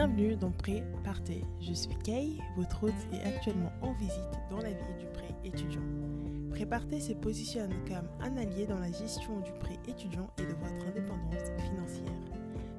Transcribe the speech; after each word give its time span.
Bienvenue 0.00 0.34
dans 0.34 0.50
Pré 0.50 0.82
Partez. 1.04 1.44
Je 1.60 1.74
suis 1.74 1.94
Kay, 2.02 2.38
votre 2.56 2.84
hôte 2.84 2.94
et 3.12 3.20
actuellement 3.20 3.70
en 3.82 3.92
visite 3.92 4.40
dans 4.48 4.56
la 4.56 4.70
vie 4.70 4.94
du 4.98 5.04
prêt 5.12 5.34
étudiant. 5.44 5.82
Pré 6.48 6.64
Partez 6.64 7.00
se 7.00 7.12
positionne 7.12 7.74
comme 7.86 8.08
un 8.18 8.34
allié 8.38 8.64
dans 8.64 8.78
la 8.78 8.90
gestion 8.90 9.40
du 9.40 9.52
prêt 9.60 9.78
étudiant 9.86 10.30
et 10.38 10.46
de 10.46 10.54
votre 10.54 10.86
indépendance 10.88 11.50
financière. 11.68 12.18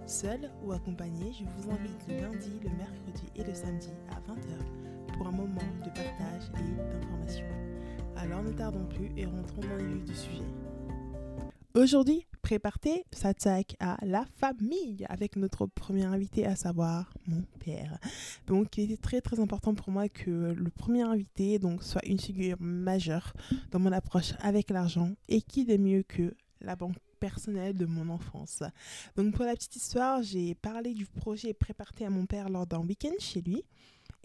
Seul 0.08 0.50
ou 0.66 0.72
accompagné, 0.72 1.32
je 1.32 1.44
vous 1.44 1.70
invite 1.70 2.08
le 2.08 2.22
lundi, 2.22 2.60
le 2.64 2.70
mercredi 2.70 3.26
et 3.36 3.44
le 3.44 3.54
samedi 3.54 3.92
à 4.10 4.16
20h 4.16 5.16
pour 5.16 5.28
un 5.28 5.32
moment 5.32 5.62
de 5.86 5.90
partage 5.90 6.50
et 6.58 6.76
d'information. 6.76 7.46
Alors 8.18 8.42
ne 8.42 8.52
tardons 8.52 8.88
plus 8.88 9.12
et 9.16 9.26
rentrons 9.26 9.62
dans 9.62 9.78
les 9.78 9.94
vif 9.94 10.06
du 10.06 10.16
sujet. 10.16 10.50
Aujourd'hui, 11.76 12.26
Préparté 12.52 13.06
s'attaque 13.14 13.78
à 13.80 13.96
la 14.06 14.26
famille 14.26 15.06
avec 15.08 15.38
notre 15.38 15.68
premier 15.68 16.04
invité, 16.04 16.46
à 16.46 16.58
savoir 16.58 17.14
mon 17.26 17.44
père. 17.64 17.98
Donc, 18.46 18.78
il 18.78 18.92
était 18.92 19.02
très 19.02 19.22
très 19.22 19.40
important 19.40 19.74
pour 19.74 19.90
moi 19.90 20.10
que 20.10 20.52
le 20.52 20.70
premier 20.70 21.04
invité 21.04 21.60
donc 21.60 21.82
soit 21.82 22.06
une 22.06 22.20
figure 22.20 22.58
majeure 22.60 23.32
dans 23.72 23.80
mon 23.80 23.94
approche 23.94 24.34
avec 24.42 24.70
l'argent 24.70 25.14
et 25.30 25.42
qui 25.42 25.64
de 25.64 25.78
mieux 25.78 26.04
que 26.04 26.36
la 26.60 26.76
banque 26.76 26.98
personnelle 27.22 27.78
de 27.78 27.86
mon 27.86 28.10
enfance. 28.10 28.64
Donc, 29.16 29.34
pour 29.34 29.46
la 29.46 29.56
petite 29.56 29.78
histoire, 29.78 30.22
j'ai 30.22 30.54
parlé 30.56 30.94
du 30.94 31.06
projet 31.06 31.54
Préparté 31.54 32.06
à 32.06 32.10
mon 32.10 32.26
père 32.26 32.50
lors 32.50 32.68
d'un 32.68 32.80
week-end 32.80 33.16
chez 33.18 33.40
lui. 33.40 33.64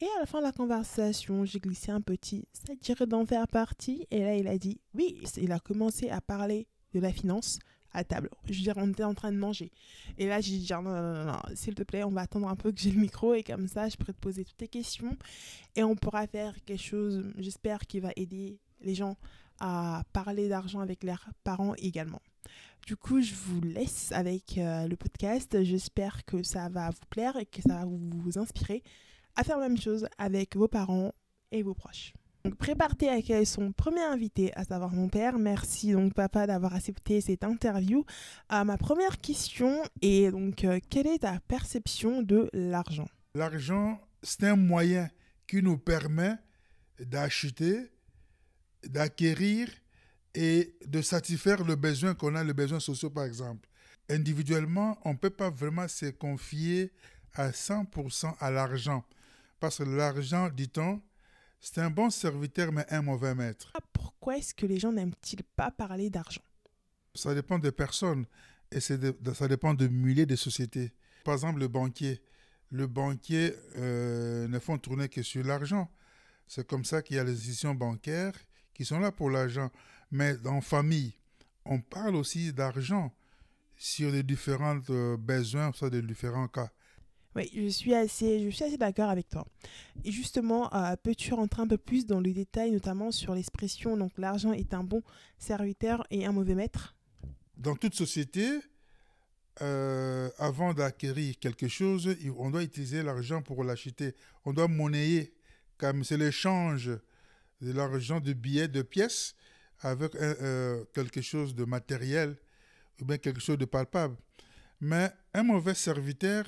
Et 0.00 0.06
à 0.16 0.18
la 0.18 0.26
fin 0.26 0.38
de 0.38 0.46
la 0.46 0.52
conversation, 0.52 1.44
j'ai 1.44 1.60
glissé 1.60 1.92
un 1.92 2.00
petit 2.00 2.48
ça 2.52 2.74
dirait 2.74 3.06
d'en 3.06 3.24
faire 3.24 3.46
partie. 3.46 4.04
Et 4.10 4.18
là, 4.18 4.34
il 4.34 4.48
a 4.48 4.58
dit 4.58 4.80
oui. 4.94 5.22
Il 5.36 5.52
a 5.52 5.60
commencé 5.60 6.10
à 6.10 6.20
parler 6.20 6.66
de 6.92 6.98
la 6.98 7.12
finance 7.12 7.60
table. 8.04 8.30
Je 8.48 8.54
veux 8.54 8.62
dire, 8.62 8.74
on 8.76 8.90
était 8.90 9.04
en 9.04 9.14
train 9.14 9.32
de 9.32 9.38
manger. 9.38 9.70
Et 10.18 10.26
là, 10.26 10.40
j'ai 10.40 10.58
dit, 10.58 10.68
non, 10.72 11.36
s'il 11.54 11.74
te 11.74 11.82
plaît, 11.82 12.04
on 12.04 12.10
va 12.10 12.22
attendre 12.22 12.48
un 12.48 12.56
peu 12.56 12.72
que 12.72 12.80
j'ai 12.80 12.90
le 12.90 13.00
micro 13.00 13.34
et 13.34 13.42
comme 13.42 13.68
ça, 13.68 13.88
je 13.88 13.96
pourrais 13.96 14.12
te 14.12 14.20
poser 14.20 14.44
toutes 14.44 14.56
tes 14.56 14.68
questions 14.68 15.16
et 15.74 15.82
on 15.82 15.96
pourra 15.96 16.26
faire 16.26 16.54
quelque 16.64 16.82
chose, 16.82 17.24
j'espère, 17.38 17.86
qui 17.86 18.00
va 18.00 18.10
aider 18.16 18.58
les 18.80 18.94
gens 18.94 19.16
à 19.60 20.04
parler 20.12 20.48
d'argent 20.48 20.80
avec 20.80 21.02
leurs 21.02 21.28
parents 21.44 21.74
également. 21.76 22.20
Du 22.86 22.96
coup, 22.96 23.20
je 23.20 23.34
vous 23.34 23.60
laisse 23.60 24.12
avec 24.12 24.58
euh, 24.58 24.86
le 24.86 24.96
podcast. 24.96 25.62
J'espère 25.64 26.24
que 26.24 26.42
ça 26.42 26.68
va 26.68 26.90
vous 26.90 27.06
plaire 27.10 27.36
et 27.36 27.46
que 27.46 27.60
ça 27.62 27.80
va 27.80 27.84
vous 27.84 28.38
inspirer 28.38 28.82
à 29.34 29.42
faire 29.42 29.58
la 29.58 29.68
même 29.68 29.78
chose 29.78 30.06
avec 30.18 30.56
vos 30.56 30.68
parents 30.68 31.12
et 31.50 31.62
vos 31.62 31.74
proches. 31.74 32.12
Préparté 32.54 33.08
accueille 33.08 33.46
son 33.46 33.72
premier 33.72 34.02
invité, 34.02 34.52
à 34.54 34.64
savoir 34.64 34.92
mon 34.92 35.08
père. 35.08 35.38
Merci 35.38 35.92
donc 35.92 36.14
papa 36.14 36.46
d'avoir 36.46 36.74
accepté 36.74 37.20
cette 37.20 37.44
interview. 37.44 38.04
Ma 38.50 38.76
première 38.76 39.20
question 39.20 39.82
est 40.02 40.30
donc 40.30 40.64
euh, 40.64 40.78
quelle 40.90 41.06
est 41.06 41.20
ta 41.20 41.40
perception 41.40 42.22
de 42.22 42.48
l'argent? 42.52 43.08
L'argent, 43.34 44.00
c'est 44.22 44.44
un 44.44 44.56
moyen 44.56 45.08
qui 45.46 45.62
nous 45.62 45.78
permet 45.78 46.36
d'acheter, 47.00 47.90
d'acquérir 48.84 49.68
et 50.34 50.76
de 50.86 51.02
satisfaire 51.02 51.64
le 51.64 51.76
besoin 51.76 52.14
qu'on 52.14 52.34
a, 52.34 52.44
les 52.44 52.54
besoins 52.54 52.80
sociaux 52.80 53.10
par 53.10 53.24
exemple. 53.24 53.68
Individuellement, 54.08 54.98
on 55.04 55.12
ne 55.12 55.18
peut 55.18 55.30
pas 55.30 55.50
vraiment 55.50 55.88
se 55.88 56.06
confier 56.06 56.92
à 57.34 57.50
100% 57.50 58.34
à 58.38 58.50
l'argent. 58.50 59.04
Parce 59.60 59.78
que 59.78 59.84
l'argent, 59.84 60.48
dit-on, 60.48 61.00
c'est 61.66 61.80
un 61.80 61.90
bon 61.90 62.10
serviteur, 62.10 62.70
mais 62.70 62.86
un 62.90 63.02
mauvais 63.02 63.34
maître. 63.34 63.72
Pourquoi 63.92 64.36
est-ce 64.38 64.54
que 64.54 64.66
les 64.66 64.78
gens 64.78 64.92
n'aiment-ils 64.92 65.42
pas 65.42 65.72
parler 65.72 66.10
d'argent? 66.10 66.42
Ça 67.12 67.34
dépend 67.34 67.58
des 67.58 67.72
personnes 67.72 68.24
et 68.70 68.78
ça 68.78 68.96
dépend 68.96 69.74
de 69.74 69.88
milliers 69.88 70.26
de 70.26 70.36
sociétés. 70.36 70.92
Par 71.24 71.34
exemple, 71.34 71.58
le 71.58 71.66
banquier. 71.66 72.22
Le 72.70 72.86
banquier 72.86 73.52
euh, 73.78 74.46
ne 74.46 74.58
font 74.60 74.78
tourner 74.78 75.08
que 75.08 75.22
sur 75.22 75.44
l'argent. 75.44 75.90
C'est 76.46 76.64
comme 76.64 76.84
ça 76.84 77.02
qu'il 77.02 77.16
y 77.16 77.18
a 77.18 77.24
les 77.24 77.32
institutions 77.32 77.74
bancaires 77.74 78.34
qui 78.72 78.84
sont 78.84 79.00
là 79.00 79.10
pour 79.10 79.30
l'argent. 79.30 79.70
Mais 80.12 80.36
dans 80.36 80.60
famille, 80.60 81.14
on 81.64 81.80
parle 81.80 82.14
aussi 82.14 82.52
d'argent 82.52 83.12
sur 83.76 84.12
les 84.12 84.22
différents 84.22 84.80
euh, 84.90 85.16
besoins, 85.16 85.72
sur 85.72 85.90
les 85.90 86.02
différents 86.02 86.48
cas. 86.48 86.70
Oui, 87.36 87.50
je 87.54 87.68
suis 87.68 87.94
assez, 87.94 88.48
assez 88.48 88.78
d'accord 88.78 89.10
avec 89.10 89.28
toi. 89.28 89.46
Et 90.04 90.10
justement, 90.10 90.72
euh, 90.74 90.96
peux-tu 90.96 91.34
rentrer 91.34 91.60
un 91.60 91.68
peu 91.68 91.76
plus 91.76 92.06
dans 92.06 92.18
le 92.18 92.32
détail, 92.32 92.70
notamment 92.70 93.12
sur 93.12 93.34
l'expression 93.34 93.94
donc 93.94 94.12
l'argent 94.16 94.54
est 94.54 94.72
un 94.72 94.82
bon 94.82 95.02
serviteur 95.38 96.06
et 96.10 96.24
un 96.24 96.32
mauvais 96.32 96.54
maître? 96.54 96.96
Dans 97.58 97.76
toute 97.76 97.94
société, 97.94 98.60
euh, 99.60 100.30
avant 100.38 100.72
d'acquérir 100.72 101.38
quelque 101.38 101.68
chose, 101.68 102.08
on 102.38 102.50
doit 102.50 102.62
utiliser 102.62 103.02
l'argent 103.02 103.42
pour 103.42 103.64
l'acheter. 103.64 104.14
On 104.46 104.54
doit 104.54 104.68
monnayer, 104.68 105.34
comme 105.76 106.04
c'est 106.04 106.16
l'échange 106.16 106.90
de 107.60 107.72
l'argent 107.72 108.18
de 108.18 108.32
billets, 108.32 108.68
de 108.68 108.80
pièces, 108.80 109.34
avec 109.80 110.14
euh, 110.14 110.84
quelque 110.94 111.20
chose 111.20 111.54
de 111.54 111.64
matériel 111.66 112.38
ou 112.98 113.04
bien 113.04 113.18
quelque 113.18 113.40
chose 113.40 113.58
de 113.58 113.66
palpable. 113.66 114.16
Mais 114.80 115.10
un 115.34 115.42
mauvais 115.42 115.74
serviteur, 115.74 116.46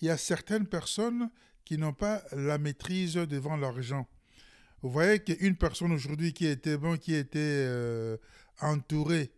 il 0.00 0.08
y 0.08 0.10
a 0.10 0.16
certaines 0.16 0.66
personnes 0.66 1.30
qui 1.64 1.78
n'ont 1.78 1.92
pas 1.92 2.22
la 2.32 2.58
maîtrise 2.58 3.14
devant 3.14 3.56
l'argent. 3.56 4.08
Vous 4.82 4.90
voyez 4.90 5.18
qu'une 5.20 5.56
personne 5.56 5.92
aujourd'hui 5.92 6.32
qui 6.32 6.46
était 6.46 6.78
bon, 6.78 6.96
qui 6.96 7.14
était 7.14 7.38
euh, 7.38 8.16
entourée 8.60 9.30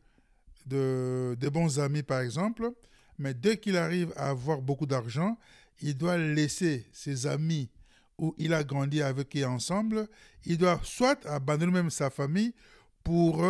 de, 0.66 1.36
bons 1.52 1.80
amis, 1.80 2.02
par 2.04 2.20
exemple, 2.20 2.72
mais 3.18 3.34
dès 3.34 3.58
qu'il 3.58 3.76
arrive 3.76 4.12
à 4.16 4.30
avoir 4.30 4.62
beaucoup 4.62 4.86
d'argent, 4.86 5.36
il 5.80 5.96
doit 5.96 6.16
laisser 6.16 6.86
ses 6.92 7.26
amis 7.26 7.68
où 8.18 8.34
il 8.38 8.54
a 8.54 8.62
grandi 8.62 9.02
avec 9.02 9.36
eux 9.36 9.44
ensemble. 9.44 10.08
Il 10.44 10.58
doit 10.58 10.80
soit 10.84 11.26
abandonner 11.26 11.72
même 11.72 11.90
sa 11.90 12.08
famille 12.08 12.54
pour 13.02 13.44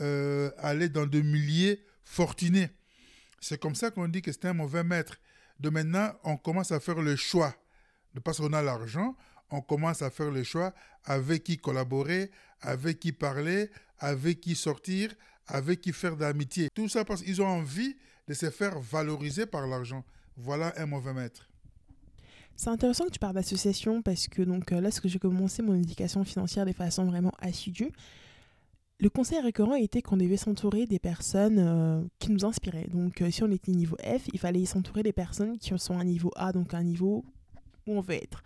euh, 0.00 0.50
aller 0.58 0.88
dans 0.88 1.06
de 1.06 1.20
milliers 1.20 1.84
fortunés. 2.04 2.68
C'est 3.40 3.60
comme 3.60 3.76
ça 3.76 3.92
qu'on 3.92 4.08
dit 4.08 4.22
que 4.22 4.32
c'est 4.32 4.46
un 4.46 4.54
mauvais 4.54 4.82
maître 4.82 5.18
de 5.60 5.70
maintenant, 5.70 6.12
on 6.24 6.36
commence 6.36 6.72
à 6.72 6.80
faire 6.80 7.00
le 7.00 7.16
choix. 7.16 7.54
De 8.14 8.20
parce 8.20 8.38
qu'on 8.38 8.52
a 8.52 8.62
l'argent, 8.62 9.16
on 9.50 9.60
commence 9.60 10.02
à 10.02 10.10
faire 10.10 10.30
le 10.30 10.42
choix 10.42 10.72
avec 11.04 11.44
qui 11.44 11.56
collaborer, 11.56 12.30
avec 12.60 13.00
qui 13.00 13.12
parler, 13.12 13.70
avec 13.98 14.40
qui 14.40 14.54
sortir, 14.54 15.14
avec 15.46 15.80
qui 15.80 15.92
faire 15.92 16.16
d'amitié. 16.16 16.68
Tout 16.74 16.88
ça 16.88 17.04
parce 17.04 17.22
qu'ils 17.22 17.40
ont 17.40 17.46
envie 17.46 17.96
de 18.26 18.34
se 18.34 18.50
faire 18.50 18.78
valoriser 18.80 19.46
par 19.46 19.66
l'argent. 19.66 20.04
Voilà 20.36 20.74
un 20.76 20.86
mauvais 20.86 21.12
maître. 21.12 21.48
C'est 22.56 22.70
intéressant 22.70 23.04
que 23.04 23.10
tu 23.10 23.18
parles 23.18 23.34
d'association 23.34 24.02
parce 24.02 24.28
que 24.28 24.42
donc 24.42 24.72
euh, 24.72 24.80
lorsque 24.80 25.06
j'ai 25.08 25.18
commencé 25.18 25.62
mon 25.62 25.74
éducation 25.74 26.24
financière 26.24 26.64
de 26.64 26.72
façon 26.72 27.04
vraiment 27.04 27.32
assidue, 27.38 27.92
le 28.98 29.10
conseil 29.10 29.40
récurrent 29.40 29.74
était 29.74 30.00
qu'on 30.00 30.16
devait 30.16 30.36
s'entourer 30.36 30.86
des 30.86 30.98
personnes 30.98 31.58
euh, 31.58 32.02
qui 32.18 32.30
nous 32.30 32.44
inspiraient. 32.44 32.88
Donc, 32.88 33.20
euh, 33.20 33.30
si 33.30 33.42
on 33.42 33.50
était 33.50 33.72
niveau 33.72 33.96
F, 33.96 34.28
il 34.32 34.38
fallait 34.38 34.64
s'entourer 34.64 35.02
des 35.02 35.12
personnes 35.12 35.58
qui 35.58 35.72
sont 35.78 35.98
à 35.98 36.04
niveau 36.04 36.30
A, 36.36 36.52
donc 36.52 36.72
un 36.72 36.82
niveau 36.82 37.24
où 37.86 37.92
on 37.92 38.00
veut 38.00 38.14
être. 38.14 38.42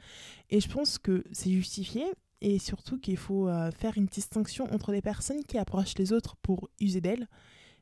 Et 0.51 0.61
je 0.61 0.69
pense 0.69 0.99
que 0.99 1.25
c'est 1.31 1.51
justifié 1.51 2.05
et 2.41 2.59
surtout 2.59 2.99
qu'il 2.99 3.17
faut 3.17 3.49
euh, 3.49 3.71
faire 3.71 3.97
une 3.97 4.07
distinction 4.07 4.65
entre 4.73 4.93
les 4.93 5.03
personnes 5.03 5.45
qui 5.45 5.57
approchent 5.57 5.97
les 5.99 6.13
autres 6.13 6.37
pour 6.37 6.69
user 6.81 7.01
d'elles 7.01 7.29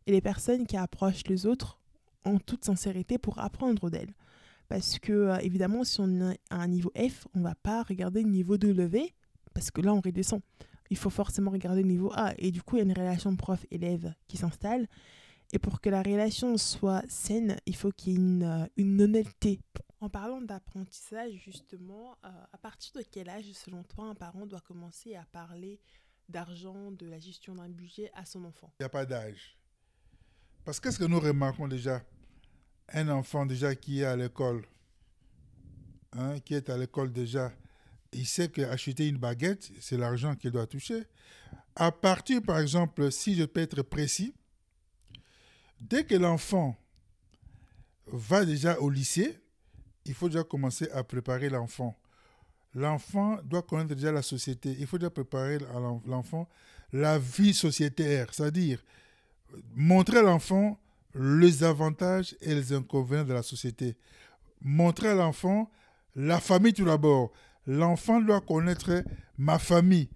et 0.07 0.13
les 0.13 0.21
personnes 0.21 0.67
qui 0.67 0.77
approchent 0.77 1.27
les 1.27 1.47
autres 1.47 1.81
en 2.25 2.39
toute 2.39 2.65
sincérité 2.65 3.17
pour 3.17 3.39
apprendre 3.39 3.89
d'elles. 3.89 4.13
Parce 4.69 4.99
que, 4.99 5.43
évidemment, 5.43 5.83
si 5.85 6.01
on 6.01 6.31
est 6.31 6.39
à 6.51 6.57
un 6.57 6.69
niveau 6.69 6.93
F, 6.95 7.27
on 7.35 7.39
ne 7.39 7.45
va 7.45 7.55
pas 7.55 7.83
regarder 7.83 8.23
le 8.23 8.29
niveau 8.29 8.59
de 8.59 8.69
levé 8.69 9.15
parce 9.55 9.71
que 9.71 9.81
là, 9.81 9.95
on 9.95 10.01
redescend 10.01 10.43
il 10.91 10.97
faut 10.97 11.11
forcément 11.11 11.51
regarder 11.51 11.83
le 11.83 11.89
niveau 11.89 12.13
A. 12.15 12.35
Et 12.39 12.51
du 12.51 12.63
coup, 12.63 12.77
il 12.77 12.79
y 12.79 12.83
a 12.83 12.85
une 12.85 12.93
relation 12.93 13.35
prof-élève 13.37 14.15
qui 14.27 14.37
s'installe. 14.37 14.87
Et 15.53 15.59
pour 15.59 15.81
que 15.81 15.89
la 15.89 16.03
relation 16.03 16.57
soit 16.59 17.03
saine, 17.09 17.57
il 17.67 17.75
faut 17.75 17.91
qu'il 17.91 18.13
y 18.13 18.17
ait 18.17 18.19
une, 18.19 18.43
euh, 18.43 18.67
une 18.77 19.01
honnêteté. 19.01 19.61
En 20.01 20.09
parlant 20.09 20.41
d'apprentissage, 20.41 21.33
justement, 21.33 22.17
euh, 22.25 22.29
à 22.53 22.59
partir 22.59 22.93
de 22.95 23.03
quel 23.11 23.29
âge, 23.29 23.51
selon 23.53 23.83
toi, 23.83 24.05
un 24.05 24.15
parent 24.15 24.47
doit 24.47 24.61
commencer 24.61 25.15
à 25.15 25.25
parler 25.33 25.81
d'argent, 26.29 26.93
de 26.93 27.07
la 27.07 27.19
gestion 27.19 27.55
d'un 27.55 27.69
budget 27.69 28.11
à 28.15 28.25
son 28.25 28.45
enfant? 28.45 28.71
Il 28.79 28.83
n'y 28.83 28.87
a 28.87 28.91
pas 28.91 29.07
d'âge. 29.07 29.59
Parce 30.65 30.79
qu'est-ce 30.79 30.99
que 30.99 31.05
nous 31.05 31.19
remarquons 31.19 31.67
déjà? 31.67 32.03
Un 32.93 33.09
enfant 33.09 33.47
déjà 33.47 33.75
qui 33.75 34.01
est 34.03 34.05
à 34.05 34.17
l'école, 34.17 34.67
hein, 36.13 36.39
qui 36.41 36.55
est 36.55 36.69
à 36.69 36.77
l'école 36.77 37.13
déjà, 37.13 37.53
il 38.13 38.27
sait 38.27 38.49
qu'acheter 38.49 39.09
une 39.09 39.19
baguette, 39.19 39.71
c'est 39.81 39.97
l'argent 39.97 40.35
qu'il 40.35 40.51
doit 40.51 40.67
toucher. 40.67 41.05
À 41.77 41.93
partir, 41.93 42.43
par 42.43 42.59
exemple, 42.59 43.11
si 43.13 43.35
je 43.35 43.45
peux 43.45 43.61
être 43.61 43.83
précis, 43.83 44.35
dès 45.81 46.05
que 46.05 46.15
l'enfant 46.15 46.77
va 48.07 48.45
déjà 48.45 48.79
au 48.81 48.91
lycée, 48.91 49.39
il 50.05 50.15
faut 50.15 50.29
déjà 50.29 50.43
commencer 50.43 50.89
à 50.91 51.05
préparer 51.05 51.51
l'enfant. 51.51 51.99
L'enfant 52.75 53.39
doit 53.45 53.63
connaître 53.63 53.95
déjà 53.95 54.13
la 54.13 54.23
société. 54.23 54.75
Il 54.79 54.87
faut 54.87 54.99
déjà 54.99 55.11
préparer 55.11 55.57
à 55.75 55.79
l'enfant 56.07 56.49
la 56.93 57.19
vie 57.19 57.55
sociétaire, 57.55 58.33
c'est-à-dire 58.33 58.83
montrer 59.75 60.19
à 60.19 60.23
l'enfant 60.23 60.79
les 61.15 61.65
avantages 61.65 62.37
et 62.41 62.55
les 62.55 62.73
inconvénients 62.73 63.25
de 63.25 63.33
la 63.33 63.43
société. 63.43 63.97
montrer 64.61 65.09
à 65.11 65.15
l'enfant 65.15 65.71
la 66.17 66.41
famille 66.41 66.73
tout 66.73 66.85
d'abord. 66.85 67.33
L'enfant 67.69 68.23
doit 68.23 68.41
connaître 68.41 69.05
ma 69.37 69.59
famille, 69.59 70.09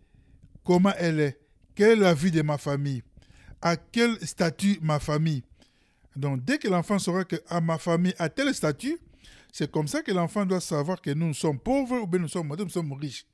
comment 0.65 0.93
elle 0.97 1.21
est, 1.21 1.39
quelle 1.75 1.99
est 1.99 2.03
la 2.03 2.15
vie 2.15 2.31
de 2.31 2.41
ma 2.41 2.57
famille, 2.57 3.03
à 3.61 3.77
quel 3.77 4.19
statut 4.27 4.79
ma 4.81 4.99
famille. 4.99 5.45
Donc, 6.17 6.43
dès 6.45 6.57
que 6.57 6.67
l'enfant 6.69 6.99
saura 6.99 7.25
que 7.25 7.37
ah, 7.51 7.61
ma 7.61 7.77
famille 7.77 8.15
a 8.19 8.31
tel 8.31 8.55
statut, 8.55 8.99
c'est 9.53 9.71
comme 9.71 9.87
ça 9.87 10.01
que 10.01 10.13
l'enfant 10.13 10.47
doit 10.47 10.63
savoir 10.63 10.99
que 11.03 11.11
nous 11.11 11.35
sommes 11.35 11.59
pauvres 11.59 12.01
ou 12.01 12.07
bien 12.07 12.21
nous 12.21 12.29
sommes 12.29 12.49
nous 12.59 12.69
sommes 12.71 12.95
riches. 12.95 13.27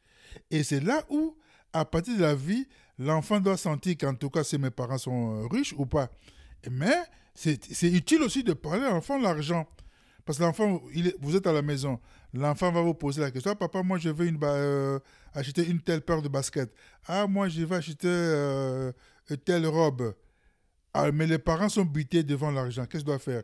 Et 0.50 0.64
c'est 0.64 0.80
là 0.80 1.04
où, 1.08 1.36
à 1.72 1.84
partir 1.84 2.16
de 2.16 2.22
la 2.22 2.34
vie, 2.34 2.66
l'enfant 2.98 3.38
doit 3.38 3.56
sentir 3.56 3.96
qu'en 3.98 4.16
tout 4.16 4.30
cas, 4.30 4.42
si 4.42 4.58
mes 4.58 4.70
parents 4.70 4.98
sont 4.98 5.44
euh, 5.44 5.46
riches 5.46 5.74
ou 5.78 5.86
pas. 5.86 6.10
Mais 6.68 6.96
c'est 7.36 7.56
utile 7.82 8.22
aussi 8.22 8.42
de 8.42 8.52
parler 8.52 8.84
à 8.84 8.90
l'enfant 8.90 9.16
de 9.16 9.22
l'argent. 9.22 9.68
Parce 10.28 10.36
que 10.36 10.42
l'enfant, 10.42 10.82
vous 11.22 11.36
êtes 11.36 11.46
à 11.46 11.54
la 11.54 11.62
maison, 11.62 11.98
l'enfant 12.34 12.70
va 12.70 12.82
vous 12.82 12.92
poser 12.92 13.22
la 13.22 13.30
question, 13.30 13.52
ah, 13.52 13.54
papa, 13.54 13.82
moi 13.82 13.96
je 13.96 14.10
veux 14.10 14.26
une, 14.26 14.38
euh, 14.42 14.98
acheter 15.32 15.66
une 15.66 15.80
telle 15.80 16.02
paire 16.02 16.20
de 16.20 16.28
baskets. 16.28 16.70
Ah, 17.06 17.26
moi 17.26 17.48
je 17.48 17.64
vais 17.64 17.76
acheter 17.76 18.08
euh, 18.08 18.92
telle 19.46 19.66
robe. 19.66 20.14
Ah, 20.92 21.10
mais 21.12 21.26
les 21.26 21.38
parents 21.38 21.70
sont 21.70 21.86
butés 21.86 22.22
devant 22.24 22.50
l'argent. 22.50 22.84
Qu'est-ce 22.84 23.04
qu'ils 23.04 23.06
doivent 23.06 23.22
faire? 23.22 23.42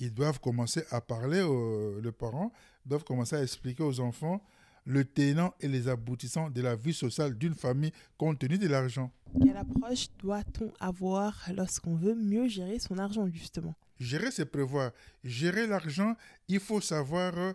Ils 0.00 0.12
doivent 0.12 0.40
commencer 0.40 0.82
à 0.90 1.00
parler, 1.00 1.40
aux, 1.40 2.00
les 2.00 2.10
parents 2.10 2.50
doivent 2.84 3.04
commencer 3.04 3.36
à 3.36 3.42
expliquer 3.44 3.84
aux 3.84 4.00
enfants 4.00 4.42
le 4.86 5.04
tenant 5.04 5.54
et 5.60 5.68
les 5.68 5.86
aboutissants 5.86 6.50
de 6.50 6.62
la 6.62 6.74
vie 6.74 6.94
sociale 6.94 7.38
d'une 7.38 7.54
famille 7.54 7.92
compte 8.18 8.40
tenu 8.40 8.58
de 8.58 8.66
l'argent. 8.66 9.12
Quelle 9.40 9.56
approche 9.56 10.08
doit-on 10.18 10.72
avoir 10.80 11.48
lorsqu'on 11.54 11.94
veut 11.94 12.16
mieux 12.16 12.48
gérer 12.48 12.80
son 12.80 12.98
argent, 12.98 13.28
justement? 13.28 13.76
Gérer, 13.98 14.30
c'est 14.30 14.46
prévoir. 14.46 14.90
Gérer 15.22 15.66
l'argent, 15.66 16.16
il 16.48 16.60
faut 16.60 16.80
savoir 16.80 17.36
euh, 17.38 17.52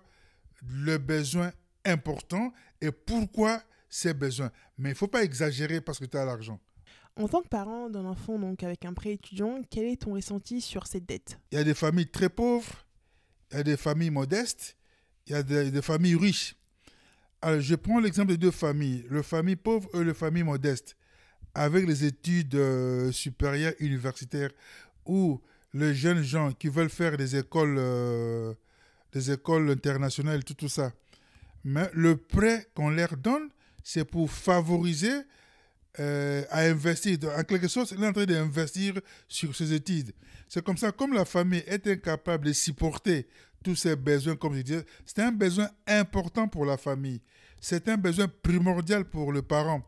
le 0.68 0.98
besoin 0.98 1.52
important 1.86 2.54
et 2.82 2.92
pourquoi 2.92 3.62
ces 3.90 4.14
besoins. 4.14 4.52
Mais 4.78 4.90
il 4.90 4.94
ne 4.94 4.98
faut 4.98 5.08
pas 5.08 5.24
exagérer 5.24 5.82
parce 5.82 6.00
que 6.00 6.06
tu 6.06 6.18
as 6.18 6.26
l'argent. 6.26 6.60
En 7.16 7.28
tant 7.28 7.42
que 7.42 7.50
parent 7.50 7.90
d'un 7.90 8.06
enfant 8.06 8.40
donc 8.40 8.64
avec 8.64 8.86
un 8.86 8.94
prêt 8.94 9.14
étudiant, 9.14 9.62
quel 9.70 9.86
est 9.86 10.02
ton 10.02 10.14
ressenti 10.14 10.62
sur 10.62 10.88
cette 10.88 11.06
dette? 11.06 11.38
Il 11.52 11.58
y 11.58 11.62
a 11.62 11.64
des 11.64 11.74
familles 11.74 12.10
très 12.10 12.30
pauvres, 12.30 12.86
il 13.52 13.58
y 13.58 13.60
a 13.60 13.64
des 13.64 13.78
familles 13.78 14.12
modestes, 14.12 14.78
il 15.28 15.34
y 15.34 15.36
a 15.36 15.44
des, 15.44 15.82
familles 15.82 16.16
riches. 16.16 16.56
Alors, 17.42 17.60
je 17.60 17.76
prends 17.76 18.00
l'exemple 18.00 18.32
de 18.32 18.36
deux 18.36 18.52
familles, 18.52 19.06
le 19.10 19.22
famille 19.22 19.56
pauvre 19.56 19.90
et 19.96 20.04
le 20.04 20.14
famille 20.14 20.44
modeste, 20.44 20.96
avec 21.54 21.86
les 21.86 22.06
études 22.06 22.56
euh, 22.56 23.12
supérieures 23.12 23.74
universitaires, 23.80 24.52
où 25.06 25.42
les 25.74 25.94
jeunes 25.94 26.24
gens 26.24 26.52
qui 26.52 26.68
veulent 26.68 26.90
faire 26.90 27.18
des 27.18 27.36
écoles, 27.36 27.78
euh, 27.78 28.54
des 29.12 29.32
écoles 29.32 29.70
internationales, 29.72 30.44
tout, 30.44 30.54
tout 30.54 30.70
ça. 30.70 30.92
Mais 31.64 31.90
le 31.94 32.18
prêt 32.18 32.68
qu'on 32.74 32.90
leur 32.90 33.16
donne, 33.18 33.50
c'est 33.84 34.06
pour 34.06 34.32
favoriser 34.32 35.22
euh, 36.00 36.44
à 36.50 36.62
investir. 36.62 37.18
En 37.38 37.44
quelque 37.44 37.68
sorte, 37.68 37.92
il 37.92 38.04
est 38.04 38.08
en 38.08 38.14
train 38.14 38.26
d'investir 38.26 38.94
sur 39.28 39.56
ses 39.56 39.74
études. 39.74 40.14
C'est 40.48 40.64
comme 40.64 40.78
ça, 40.78 40.92
comme 40.92 41.14
la 41.14 41.26
famille 41.26 41.64
est 41.68 41.86
incapable 41.88 42.48
de 42.48 42.54
supporter 42.54 43.28
tous 43.64 43.76
ses 43.76 43.96
besoins, 43.96 44.36
comme 44.36 44.56
je 44.56 44.62
disais, 44.62 44.86
c'est 45.06 45.20
un 45.20 45.32
besoin 45.32 45.70
important 45.88 46.48
pour 46.48 46.66
la 46.66 46.78
famille. 46.78 47.22
C'est 47.60 47.90
un 47.90 47.98
besoin 47.98 48.28
primordial 48.28 49.06
pour 49.06 49.32
le 49.32 49.42
parent. 49.42 49.84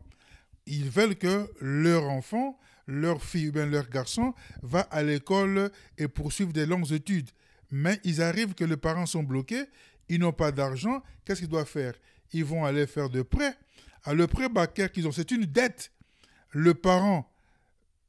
Ils 0.66 0.90
veulent 0.90 1.16
que 1.16 1.50
leur 1.60 2.04
enfant, 2.04 2.58
leur 2.92 3.22
fille 3.22 3.48
ou 3.48 3.52
bien 3.52 3.66
leur 3.66 3.88
garçon 3.88 4.34
va 4.62 4.80
à 4.80 5.02
l'école 5.02 5.70
et 5.98 6.08
poursuivre 6.08 6.52
des 6.52 6.66
longues 6.66 6.92
études. 6.92 7.30
Mais 7.70 7.98
ils 8.04 8.20
arrivent 8.22 8.54
que 8.54 8.64
les 8.64 8.76
parents 8.76 9.06
sont 9.06 9.22
bloqués, 9.22 9.64
ils 10.08 10.20
n'ont 10.20 10.32
pas 10.32 10.52
d'argent, 10.52 11.02
qu'est-ce 11.24 11.40
qu'ils 11.40 11.48
doivent 11.48 11.68
faire? 11.68 11.94
Ils 12.32 12.44
vont 12.44 12.64
aller 12.64 12.86
faire 12.86 13.08
de 13.08 13.22
prêts 13.22 13.56
à 14.04 14.14
le 14.14 14.26
prêt 14.26 14.48
bancaire 14.48 14.90
qu'ils 14.90 15.06
ont, 15.06 15.12
c'est 15.12 15.30
une 15.30 15.44
dette. 15.44 15.92
Le 16.50 16.74
parent 16.74 17.30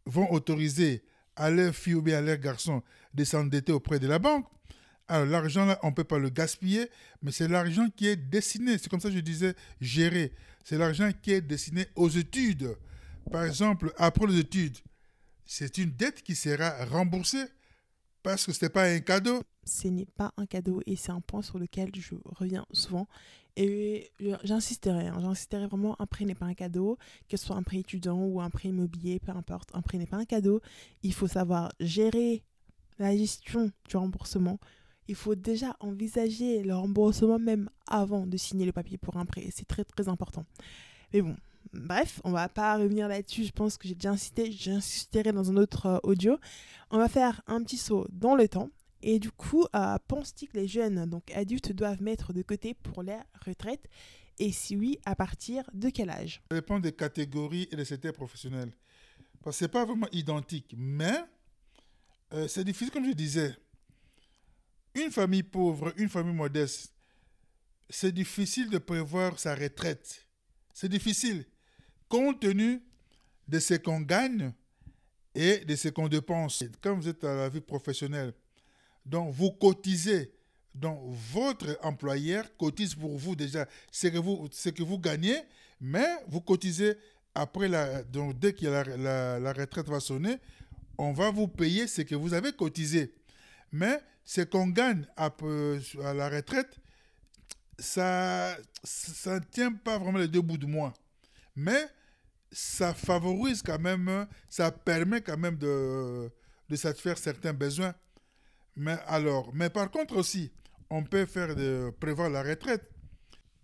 vont 0.05 0.31
autoriser 0.31 1.03
à 1.35 1.49
leur 1.49 1.73
fille 1.73 1.95
ou 1.95 2.01
bien 2.01 2.17
à 2.17 2.21
leur 2.21 2.37
garçon 2.37 2.83
de 3.13 3.23
s'endetter 3.23 3.71
auprès 3.71 3.99
de 3.99 4.07
la 4.07 4.19
banque. 4.19 4.45
Alors 5.07 5.25
l'argent, 5.25 5.65
là, 5.65 5.79
on 5.83 5.89
ne 5.89 5.93
peut 5.93 6.03
pas 6.03 6.17
le 6.17 6.29
gaspiller, 6.29 6.89
mais 7.21 7.31
c'est 7.31 7.47
l'argent 7.47 7.87
qui 7.95 8.07
est 8.07 8.15
destiné, 8.15 8.77
c'est 8.77 8.89
comme 8.89 8.99
ça 8.99 9.09
que 9.09 9.15
je 9.15 9.19
disais, 9.19 9.53
gérer. 9.79 10.33
C'est 10.63 10.77
l'argent 10.77 11.11
qui 11.21 11.31
est 11.31 11.41
destiné 11.41 11.85
aux 11.95 12.09
études. 12.09 12.75
Par 13.31 13.45
exemple, 13.45 13.93
après 13.97 14.27
les 14.27 14.39
études, 14.39 14.77
c'est 15.45 15.77
une 15.77 15.91
dette 15.91 16.23
qui 16.23 16.35
sera 16.35 16.85
remboursée 16.85 17.45
parce 18.21 18.45
que 18.45 18.53
ce 18.53 18.63
n'est 18.63 18.69
pas 18.69 18.85
un 18.85 18.99
cadeau. 18.99 19.43
Ce 19.65 19.87
n'est 19.87 20.05
pas 20.05 20.33
un 20.37 20.45
cadeau 20.45 20.81
et 20.85 20.95
c'est 20.95 21.11
un 21.11 21.21
point 21.21 21.41
sur 21.41 21.59
lequel 21.59 21.91
je 21.93 22.15
reviens 22.25 22.65
souvent. 22.71 23.07
Et 23.55 24.11
j'insisterai, 24.43 25.07
hein, 25.07 25.17
j'insisterai 25.21 25.67
vraiment, 25.67 25.95
un 26.01 26.07
prêt 26.07 26.25
n'est 26.25 26.33
pas 26.33 26.47
un 26.47 26.55
cadeau, 26.55 26.97
que 27.29 27.37
ce 27.37 27.45
soit 27.45 27.55
un 27.55 27.63
prêt 27.63 27.77
étudiant 27.77 28.19
ou 28.19 28.41
un 28.41 28.49
prêt 28.49 28.69
immobilier, 28.69 29.19
peu 29.19 29.31
importe, 29.31 29.69
un 29.73 29.81
prêt 29.81 29.99
n'est 29.99 30.07
pas 30.07 30.17
un 30.17 30.25
cadeau. 30.25 30.61
Il 31.03 31.13
faut 31.13 31.27
savoir 31.27 31.71
gérer 31.79 32.43
la 32.97 33.15
gestion 33.15 33.71
du 33.87 33.97
remboursement. 33.97 34.59
Il 35.07 35.15
faut 35.15 35.35
déjà 35.35 35.75
envisager 35.81 36.63
le 36.63 36.75
remboursement 36.75 37.37
même 37.37 37.69
avant 37.87 38.25
de 38.25 38.37
signer 38.37 38.65
le 38.65 38.71
papier 38.71 38.97
pour 38.97 39.17
un 39.17 39.25
prêt. 39.25 39.49
C'est 39.51 39.67
très 39.67 39.83
très 39.83 40.07
important. 40.07 40.45
Mais 41.13 41.21
bon, 41.21 41.35
bref, 41.73 42.21
on 42.23 42.31
va 42.31 42.49
pas 42.49 42.77
revenir 42.77 43.07
là-dessus. 43.07 43.45
Je 43.45 43.51
pense 43.51 43.77
que 43.77 43.87
j'ai 43.87 43.95
déjà 43.95 44.11
insisté. 44.11 44.51
J'insisterai 44.51 45.31
dans 45.31 45.51
un 45.51 45.57
autre 45.57 45.85
euh, 45.85 45.99
audio. 46.03 46.37
On 46.89 46.97
va 46.97 47.07
faire 47.07 47.41
un 47.47 47.63
petit 47.63 47.77
saut 47.77 48.07
dans 48.11 48.35
le 48.35 48.47
temps 48.47 48.69
et 49.03 49.19
du 49.19 49.31
coup, 49.31 49.65
euh, 49.75 49.97
pense-t-il 50.07 50.47
que 50.47 50.57
les 50.57 50.67
jeunes, 50.67 51.05
donc 51.05 51.29
adultes, 51.31 51.73
doivent 51.73 52.01
mettre 52.01 52.31
de 52.31 52.41
côté 52.41 52.73
pour 52.73 53.03
la 53.03 53.25
retraite? 53.45 53.89
Et 54.39 54.51
si 54.51 54.77
oui, 54.77 54.97
à 55.05 55.15
partir 55.15 55.69
de 55.73 55.89
quel 55.89 56.09
âge? 56.09 56.41
Ça 56.49 56.55
dépend 56.55 56.79
des 56.79 56.93
catégories 56.93 57.67
et 57.71 57.75
des 57.75 57.85
secteurs 57.85 58.13
professionnels. 58.13 58.71
Parce 59.43 59.57
que 59.57 59.59
ce 59.59 59.65
n'est 59.65 59.71
pas 59.71 59.85
vraiment 59.85 60.07
identique. 60.13 60.73
Mais 60.77 61.21
euh, 62.33 62.47
c'est 62.47 62.63
difficile, 62.63 62.91
comme 62.91 63.05
je 63.05 63.11
disais. 63.11 63.55
Une 64.95 65.11
famille 65.11 65.43
pauvre, 65.43 65.93
une 65.97 66.09
famille 66.09 66.33
modeste, 66.33 66.93
c'est 67.89 68.13
difficile 68.13 68.69
de 68.69 68.77
prévoir 68.77 69.37
sa 69.37 69.53
retraite. 69.53 70.25
C'est 70.73 70.89
difficile. 70.89 71.45
Compte 72.09 72.41
tenu 72.41 72.81
de 73.47 73.59
ce 73.59 73.75
qu'on 73.75 74.01
gagne 74.01 74.53
et 75.35 75.59
de 75.59 75.75
ce 75.75 75.89
qu'on 75.89 76.07
dépense. 76.07 76.63
Quand 76.81 76.95
vous 76.95 77.07
êtes 77.07 77.23
à 77.23 77.35
la 77.35 77.49
vie 77.49 77.61
professionnelle, 77.61 78.33
donc, 79.05 79.33
vous 79.33 79.51
cotisez. 79.51 80.33
Donc, 80.73 80.99
votre 81.31 81.77
employeur 81.83 82.45
cotise 82.57 82.95
pour 82.95 83.15
vous 83.17 83.35
déjà 83.35 83.67
ce 83.91 84.07
que 84.07 84.17
vous, 84.17 84.47
ce 84.51 84.69
que 84.69 84.81
vous 84.81 84.97
gagnez, 84.97 85.37
mais 85.79 86.07
vous 86.27 86.41
cotisez 86.41 86.97
après 87.35 87.67
la. 87.67 88.03
Donc, 88.03 88.39
dès 88.39 88.53
que 88.53 88.65
la, 88.65 89.39
la, 89.39 89.53
retraite 89.53 89.87
va 89.87 89.99
sonner, 89.99 90.37
on 90.97 91.13
va 91.13 91.29
vous 91.29 91.47
payer 91.47 91.85
ce 91.87 92.01
que 92.01 92.15
vous 92.15 92.33
avez 92.33 92.53
cotisé. 92.53 93.13
Mais 93.71 93.99
ce 94.25 94.41
qu'on 94.41 94.67
gagne 94.67 95.05
à, 95.15 95.25
à, 96.03 96.13
la 96.13 96.29
retraite, 96.29 96.79
ça 97.79 98.57
ne 98.87 99.39
tient 99.51 99.73
pas 99.73 99.97
vraiment 99.97 100.19
les 100.19 100.27
deux 100.27 100.41
bouts 100.41 100.57
de 100.57 100.65
mois. 100.65 100.93
Mais 101.55 101.87
ça 102.51 102.93
favorise 102.93 103.61
quand 103.61 103.79
même, 103.79 104.27
ça 104.49 104.71
permet 104.71 105.21
quand 105.21 105.37
même 105.37 105.57
de, 105.57 106.31
de 106.69 106.75
satisfaire 106.75 107.17
certains 107.17 107.53
besoins. 107.53 107.93
Mais 108.75 108.97
alors, 109.07 109.53
mais 109.53 109.69
par 109.69 109.89
contre 109.91 110.15
aussi, 110.15 110.51
on 110.89 111.03
peut 111.03 111.25
faire 111.25 111.55
de, 111.55 111.91
prévoir 111.99 112.29
la 112.29 112.43
retraite 112.43 112.89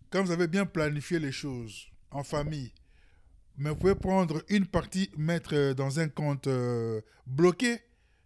quand 0.10 0.24
vous 0.24 0.32
avez 0.32 0.48
bien 0.48 0.66
planifié 0.66 1.20
les 1.20 1.32
choses 1.32 1.88
en 2.12 2.24
famille. 2.24 2.74
Mais 3.58 3.70
vous 3.70 3.76
pouvez 3.76 3.96
prendre 3.96 4.42
une 4.50 4.66
partie, 4.66 5.12
mettre 5.18 5.74
dans 5.74 6.00
un 6.00 6.08
compte 6.08 6.48
euh, 6.48 7.02
bloqué. 7.28 7.82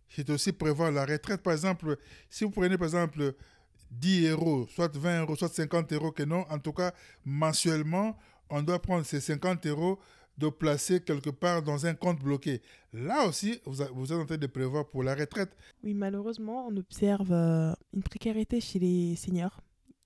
C'est 0.08 0.30
aussi 0.30 0.54
prévoir 0.54 0.92
la 0.92 1.06
retraite. 1.06 1.42
Par 1.42 1.54
exemple, 1.54 1.98
si 2.30 2.44
vous 2.44 2.52
prenez 2.52 2.78
par 2.78 2.86
exemple 2.86 3.34
10 4.00 4.28
euros, 4.28 4.68
soit 4.70 4.96
20 4.96 5.22
euros, 5.22 5.36
soit 5.36 5.54
50 5.54 5.94
euros, 5.94 6.12
que 6.12 6.24
non, 6.24 6.46
en 6.50 6.60
tout 6.60 6.74
cas, 6.74 6.94
mensuellement, 7.26 8.18
on 8.50 8.62
doit 8.62 8.82
prendre 8.82 9.06
ces 9.06 9.20
50 9.20 9.66
euros 9.68 10.00
de 10.38 10.50
placer 10.50 11.00
quelque 11.02 11.30
part 11.30 11.62
dans 11.62 11.86
un 11.86 11.94
compte 11.94 12.20
bloqué. 12.20 12.62
Là 12.92 13.26
aussi, 13.28 13.60
vous, 13.66 13.82
êtes 13.82 13.92
en 13.92 14.26
train 14.26 14.38
de 14.38 14.48
prévoir 14.48 14.88
pour 14.90 15.04
la 15.04 15.16
retraite. 15.16 15.56
Oui, 15.84 15.94
malheureusement, 15.94 16.68
on 16.68 16.78
observe 16.78 17.32
euh, 17.32 17.74
une 17.94 18.04
précarité 18.04 18.60
chez 18.60 18.80
les 18.80 19.16
seniors. 19.16 19.62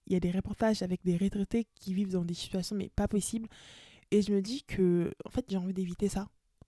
Il 0.05 0.13
y 0.13 0.15
a 0.15 0.19
des 0.19 0.31
reportages 0.31 0.81
avec 0.81 1.01
des 1.03 1.17
retraités 1.17 1.67
qui 1.75 1.93
vivent 1.93 2.11
dans 2.11 2.25
des 2.25 2.33
situations 2.33 2.75
mais 2.75 2.89
pas 2.89 3.07
possibles. 3.07 3.47
Et 4.11 4.21
je 4.21 4.31
me 4.31 4.41
dis 4.41 4.63
que, 4.63 5.11
en 5.25 5.29
fait, 5.29 5.45
j'ai 5.49 5.57
envie 5.57 5.73
d'éviter 5.73 6.07
ça. 6.07 6.27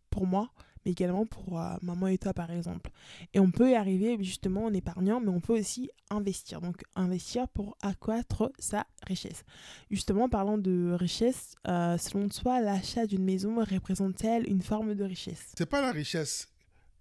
Pour 0.09 0.25
moi, 0.25 0.51
mais 0.85 0.91
également 0.91 1.25
pour 1.25 1.59
euh, 1.59 1.75
maman 1.81 2.07
et 2.07 2.17
toi 2.17 2.33
par 2.33 2.51
exemple. 2.51 2.91
Et 3.33 3.39
on 3.39 3.51
peut 3.51 3.71
y 3.71 3.75
arriver 3.75 4.21
justement 4.23 4.65
en 4.65 4.73
épargnant, 4.73 5.19
mais 5.19 5.29
on 5.29 5.39
peut 5.39 5.57
aussi 5.57 5.89
investir. 6.09 6.61
Donc 6.61 6.83
investir 6.95 7.47
pour 7.47 7.77
accroître 7.81 8.51
sa 8.59 8.85
richesse. 9.07 9.43
Justement, 9.91 10.29
parlant 10.29 10.57
de 10.57 10.91
richesse, 10.93 11.55
euh, 11.67 11.97
selon 11.97 12.29
toi, 12.29 12.61
l'achat 12.61 13.05
d'une 13.05 13.23
maison 13.23 13.63
représente-t-elle 13.63 14.49
une 14.49 14.61
forme 14.61 14.95
de 14.95 15.03
richesse? 15.03 15.53
C'est 15.57 15.69
pas 15.69 15.81
la 15.81 15.91
richesse. 15.91 16.49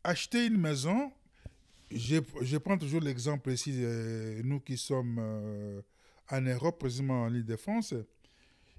Acheter 0.04 0.46
une 0.46 0.58
maison, 0.58 1.12
je, 1.90 2.18
je 2.40 2.56
prends 2.56 2.78
toujours 2.78 3.00
l'exemple 3.00 3.50
ici, 3.50 3.72
euh, 3.76 4.40
nous 4.44 4.60
qui 4.60 4.76
sommes 4.76 5.20
en 6.30 6.40
Europe, 6.40 6.78
précisément 6.78 7.22
en 7.22 7.34
Ile-de-France. 7.34 7.94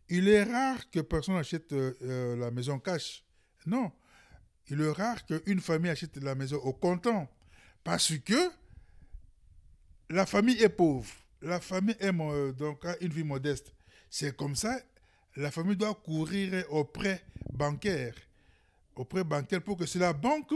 Il 0.10 0.28
est 0.28 0.44
rare 0.44 0.90
que 0.90 1.02
personne 1.02 1.36
achète 1.36 1.72
euh, 1.72 1.94
euh, 2.02 2.36
la 2.36 2.50
maison 2.50 2.80
cash. 2.80 3.24
Non. 3.68 3.92
Il 4.70 4.82
est 4.82 4.92
rare 4.92 5.26
qu'une 5.26 5.60
famille 5.62 5.90
achète 5.92 6.18
la 6.18 6.36
maison 6.36 6.58
au 6.58 6.74
comptant. 6.74 7.28
Parce 7.84 8.18
que 8.20 8.52
la 10.10 10.26
famille 10.26 10.62
est 10.62 10.70
pauvre. 10.70 11.10
La 11.42 11.60
famille 11.60 11.96
est, 12.00 12.12
mo- 12.12 12.52
donc, 12.52 12.84
a 12.86 12.96
une 13.02 13.12
vie 13.14 13.24
modeste. 13.24 13.74
C'est 14.10 14.36
comme 14.36 14.56
ça, 14.56 14.78
la 15.36 15.52
famille 15.52 15.78
doit 15.78 15.94
courir 15.94 16.66
au 16.70 16.84
prêt 16.84 17.24
bancaire. 17.54 18.14
Au 18.96 19.06
prêt 19.06 19.24
bancaire 19.24 19.62
pour 19.62 19.78
que 19.78 19.86
c'est 19.86 20.00
la 20.00 20.14
banque 20.14 20.54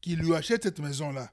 qui 0.00 0.16
lui 0.16 0.34
achète 0.34 0.64
cette 0.64 0.80
maison-là. 0.80 1.32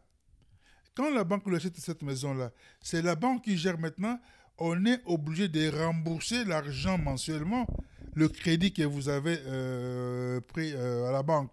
Quand 0.96 1.14
la 1.14 1.24
banque 1.26 1.46
lui 1.48 1.56
achète 1.58 1.76
cette 1.78 2.02
maison-là, 2.04 2.52
c'est 2.82 3.02
la 3.02 3.16
banque 3.16 3.44
qui 3.44 3.58
gère 3.58 3.78
maintenant. 3.78 4.20
On 4.58 4.86
est 4.86 5.02
obligé 5.06 5.50
de 5.50 5.70
rembourser 5.70 6.46
l'argent 6.46 6.98
mensuellement, 6.98 7.68
le 8.14 8.30
crédit 8.30 8.72
que 8.72 8.84
vous 8.84 9.10
avez 9.10 9.38
euh, 9.46 10.40
pris 10.40 10.72
euh, 10.74 11.10
à 11.10 11.12
la 11.12 11.22
banque. 11.24 11.52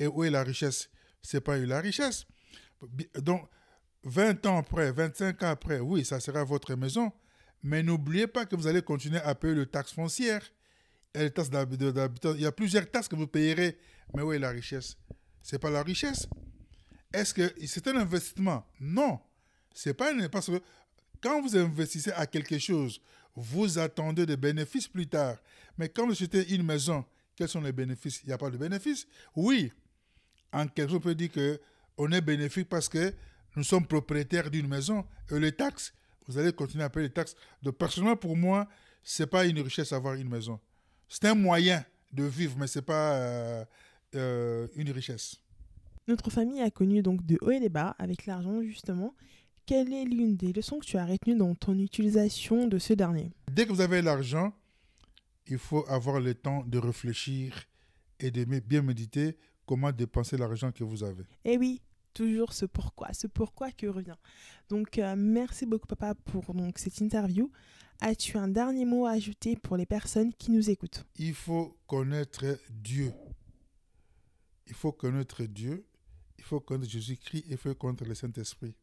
Et 0.00 0.08
où 0.08 0.24
est 0.24 0.30
la 0.30 0.42
richesse? 0.42 0.90
C'est 1.22 1.40
pas 1.40 1.58
eu 1.58 1.66
la 1.66 1.80
richesse. 1.80 2.26
Donc, 3.14 3.48
20 4.02 4.46
ans 4.46 4.58
après, 4.58 4.90
25 4.90 5.42
ans 5.44 5.50
après, 5.50 5.78
oui, 5.78 6.04
ça 6.04 6.18
sera 6.18 6.42
votre 6.42 6.74
maison. 6.74 7.12
Mais 7.62 7.82
n'oubliez 7.82 8.26
pas 8.26 8.46
que 8.46 8.56
vous 8.56 8.66
allez 8.66 8.82
continuer 8.82 9.20
à 9.20 9.36
payer 9.36 9.54
le 9.54 9.66
taxe 9.66 9.92
foncière 9.92 10.42
les 11.14 11.30
taxes 11.30 11.50
d'habitation. 11.50 12.34
Il 12.34 12.40
y 12.40 12.46
a 12.46 12.52
plusieurs 12.52 12.90
taxes 12.90 13.08
que 13.08 13.16
vous 13.16 13.26
payerez. 13.26 13.78
Mais 14.14 14.22
où 14.22 14.32
est 14.32 14.38
la 14.38 14.50
richesse? 14.50 14.96
C'est 15.42 15.58
pas 15.58 15.70
la 15.70 15.82
richesse. 15.82 16.28
Est-ce 17.12 17.34
que 17.34 17.52
c'est 17.66 17.86
un 17.88 17.96
investissement? 17.96 18.64
Non. 18.80 19.20
C'est 19.74 19.94
pas 19.94 20.12
parce 20.28 20.46
que 20.46 20.60
quand 21.20 21.42
vous 21.42 21.56
investissez 21.56 22.12
à 22.12 22.26
quelque 22.26 22.58
chose, 22.58 23.00
vous 23.34 23.78
attendez 23.78 24.26
des 24.26 24.36
bénéfices 24.36 24.88
plus 24.88 25.06
tard. 25.06 25.36
Mais 25.78 25.88
quand 25.88 26.06
vous 26.06 26.12
achetez 26.12 26.54
une 26.54 26.64
maison, 26.64 27.04
quels 27.36 27.48
sont 27.48 27.60
les 27.60 27.72
bénéfices? 27.72 28.20
Il 28.22 28.28
n'y 28.28 28.32
a 28.32 28.38
pas 28.38 28.50
de 28.50 28.56
bénéfices? 28.56 29.06
Oui. 29.34 29.72
En 30.52 30.66
quelque 30.66 30.90
sorte, 30.90 31.02
on 31.04 31.08
peut 31.08 31.14
dire 31.14 31.30
que 31.30 31.60
on 31.96 32.10
est 32.12 32.20
bénéfique 32.20 32.68
parce 32.68 32.88
que 32.88 33.12
nous 33.56 33.64
sommes 33.64 33.86
propriétaires 33.86 34.50
d'une 34.50 34.68
maison 34.68 35.04
et 35.30 35.38
les 35.38 35.52
taxes, 35.52 35.92
vous 36.26 36.38
allez 36.38 36.52
continuer 36.52 36.84
à 36.84 36.90
payer 36.90 37.08
les 37.08 37.12
taxes. 37.12 37.34
Donc, 37.62 37.76
personnellement, 37.76 38.16
pour 38.16 38.36
moi, 38.36 38.68
c'est 39.02 39.26
pas 39.26 39.44
une 39.44 39.60
richesse 39.60 39.92
avoir 39.92 40.14
une 40.14 40.28
maison. 40.28 40.60
C'est 41.08 41.24
un 41.26 41.34
moyen 41.34 41.84
de 42.12 42.24
vivre, 42.24 42.56
mais 42.58 42.66
c'est 42.66 42.82
pas 42.82 43.14
euh, 43.14 43.64
euh, 44.14 44.68
une 44.76 44.90
richesse. 44.90 45.36
Notre 46.08 46.30
famille 46.30 46.60
a 46.62 46.70
connu 46.70 47.02
donc 47.02 47.24
de 47.26 47.38
hauts 47.40 47.50
et 47.50 47.60
des 47.60 47.68
bas 47.68 47.94
avec 47.98 48.26
l'argent 48.26 48.62
justement. 48.62 49.14
Quelle 49.66 49.92
est 49.92 50.04
l'une 50.04 50.36
des 50.36 50.52
leçons 50.52 50.78
que 50.78 50.86
tu 50.86 50.96
as 50.96 51.06
retenues 51.06 51.36
dans 51.36 51.54
ton 51.54 51.78
utilisation 51.78 52.66
de 52.66 52.78
ce 52.78 52.92
dernier? 52.92 53.32
Dès 53.52 53.66
que 53.66 53.72
vous 53.72 53.80
avez 53.80 54.02
l'argent, 54.02 54.52
il 55.46 55.58
faut 55.58 55.84
avoir 55.88 56.18
le 56.20 56.34
temps 56.34 56.64
de 56.66 56.78
réfléchir 56.78 57.54
et 58.18 58.30
de 58.30 58.44
bien 58.44 58.82
méditer 58.82 59.36
comment 59.70 59.92
dépenser 59.92 60.36
l'argent 60.36 60.72
que 60.72 60.82
vous 60.82 61.04
avez. 61.04 61.22
Eh 61.44 61.56
oui, 61.56 61.80
toujours 62.12 62.52
ce 62.52 62.66
pourquoi, 62.66 63.12
ce 63.12 63.28
pourquoi 63.28 63.70
que 63.70 63.86
revient. 63.86 64.16
Donc 64.68 64.98
euh, 64.98 65.14
merci 65.16 65.64
beaucoup 65.64 65.86
papa 65.86 66.16
pour 66.16 66.52
donc 66.54 66.76
cette 66.76 67.00
interview. 67.00 67.52
As-tu 68.00 68.36
un 68.36 68.48
dernier 68.48 68.84
mot 68.84 69.06
à 69.06 69.12
ajouter 69.12 69.54
pour 69.54 69.76
les 69.76 69.86
personnes 69.86 70.32
qui 70.34 70.50
nous 70.50 70.70
écoutent? 70.70 71.04
Il 71.14 71.34
faut 71.34 71.78
connaître 71.86 72.58
Dieu. 72.68 73.12
Il 74.66 74.74
faut 74.74 74.90
connaître 74.90 75.44
Dieu. 75.44 75.86
Il 76.36 76.44
faut 76.44 76.58
connaître 76.58 76.90
Jésus-Christ. 76.90 77.44
Il 77.48 77.56
faut 77.56 77.72
connaître 77.76 78.04
le 78.04 78.16
Saint-Esprit. 78.16 78.74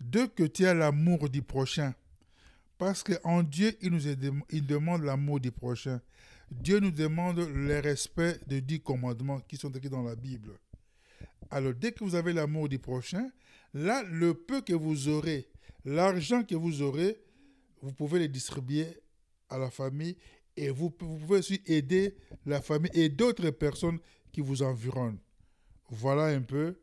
Dès 0.00 0.28
que 0.28 0.44
tu 0.44 0.64
as 0.64 0.74
l'amour 0.74 1.28
du 1.28 1.42
prochain, 1.42 1.92
parce 2.78 3.02
qu'en 3.02 3.42
Dieu, 3.42 3.76
il 3.80 3.90
nous 3.90 4.06
est 4.06 4.18
il 4.50 4.64
demande 4.64 5.02
l'amour 5.02 5.40
du 5.40 5.50
prochain. 5.50 6.00
Dieu 6.52 6.80
nous 6.80 6.90
demande 6.90 7.38
le 7.38 7.80
respect 7.80 8.38
des 8.46 8.60
dix 8.60 8.80
commandements 8.80 9.40
qui 9.40 9.56
sont 9.56 9.72
écrits 9.72 9.88
dans 9.88 10.02
la 10.02 10.14
Bible. 10.14 10.52
Alors, 11.50 11.72
dès 11.72 11.92
que 11.92 12.04
vous 12.04 12.14
avez 12.14 12.32
l'amour 12.32 12.68
du 12.68 12.78
prochain, 12.78 13.30
là, 13.72 14.02
le 14.02 14.34
peu 14.34 14.60
que 14.60 14.74
vous 14.74 15.08
aurez, 15.08 15.48
l'argent 15.84 16.44
que 16.44 16.54
vous 16.54 16.82
aurez, 16.82 17.18
vous 17.80 17.92
pouvez 17.92 18.18
le 18.18 18.28
distribuer 18.28 18.86
à 19.48 19.58
la 19.58 19.70
famille 19.70 20.16
et 20.56 20.68
vous, 20.70 20.90
pouvez 20.90 21.38
aussi 21.38 21.62
aider 21.66 22.16
la 22.44 22.60
famille 22.60 22.90
et 22.94 23.08
d'autres 23.08 23.50
personnes 23.50 23.98
qui 24.30 24.42
vous 24.42 24.62
environnent. 24.62 25.18
Voilà 25.88 26.26
un 26.26 26.42
peu 26.42 26.78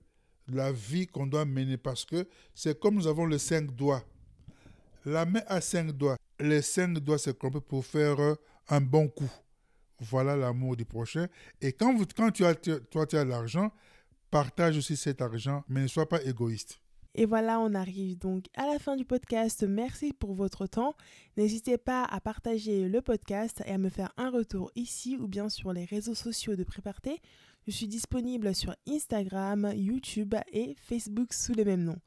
la 0.48 0.72
vie 0.72 1.06
qu'on 1.06 1.28
doit 1.28 1.46
mener 1.46 1.78
parce 1.78 2.06
que 2.06 2.28
c'est 2.56 2.80
comme 2.80 2.96
nous 2.96 3.08
avons 3.08 3.28
les 3.28 3.40
cinq 3.40 3.72
doigts. 3.76 4.04
La 5.06 5.26
main 5.26 5.44
a 5.48 5.62
cinq 5.62 5.92
doigts. 5.92 6.18
Les 6.40 6.64
cinq 6.64 6.98
doigts 7.00 7.20
se 7.20 7.30
complètent 7.30 7.66
pour 7.66 7.86
faire 7.86 8.18
un 8.68 8.82
bon 8.82 9.08
coup. 9.08 9.30
Voilà 10.00 10.36
l'amour 10.36 10.76
du 10.76 10.86
prochain. 10.86 11.28
Et 11.62 11.74
quand, 11.74 11.94
vous, 11.94 12.06
quand 12.16 12.32
tu 12.32 12.46
as, 12.46 12.56
tu- 12.56 12.80
toi, 12.92 13.06
tu 13.06 13.18
as 13.18 13.26
l'argent, 13.26 13.72
partage 14.32 14.78
aussi 14.78 14.96
cet 14.96 15.22
argent, 15.22 15.64
mais 15.68 15.82
ne 15.82 15.88
sois 15.88 16.08
pas 16.08 16.22
égoïste. 16.24 16.80
Et 17.16 17.26
voilà, 17.26 17.60
on 17.60 17.74
arrive 17.74 18.18
donc 18.20 18.46
à 18.56 18.68
la 18.68 18.78
fin 18.78 18.96
du 18.96 19.04
podcast. 19.04 19.64
Merci 19.68 20.14
pour 20.14 20.34
votre 20.36 20.68
temps. 20.68 20.94
N'hésitez 21.38 21.78
pas 21.80 22.04
à 22.06 22.22
partager 22.22 22.88
le 22.88 23.02
podcast 23.02 23.64
et 23.66 23.72
à 23.72 23.78
me 23.80 23.90
faire 23.90 24.14
un 24.18 24.30
retour 24.30 24.72
ici 24.76 25.18
ou 25.20 25.28
bien 25.28 25.50
sur 25.50 25.74
les 25.74 25.86
réseaux 25.86 26.14
sociaux 26.14 26.56
de 26.56 26.64
Préparté. 26.64 27.20
Je 27.66 27.72
suis 27.72 27.88
disponible 27.88 28.54
sur 28.54 28.76
Instagram, 28.88 29.72
YouTube 29.76 30.36
et 30.54 30.76
Facebook 30.80 31.34
sous 31.34 31.54
le 31.56 31.66
même 31.66 31.84
nom. 31.84 31.98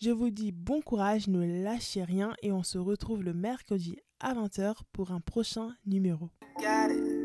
Je 0.00 0.10
vous 0.10 0.30
dis 0.30 0.52
bon 0.52 0.80
courage, 0.80 1.26
ne 1.28 1.62
lâchez 1.62 2.04
rien 2.04 2.34
et 2.42 2.52
on 2.52 2.62
se 2.62 2.78
retrouve 2.78 3.22
le 3.24 3.34
mercredi 3.34 3.96
à 4.20 4.34
20h 4.34 4.76
pour 4.92 5.10
un 5.10 5.20
prochain 5.20 5.74
numéro. 5.84 6.30
got 6.60 6.90
it. 6.92 7.23